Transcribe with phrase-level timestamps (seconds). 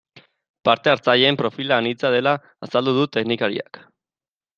[0.69, 2.33] Parte hartzaileen profila anitza dela
[2.69, 3.83] azaldu du teknikariak.